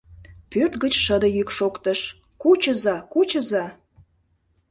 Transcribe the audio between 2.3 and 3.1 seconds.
«Кучыза,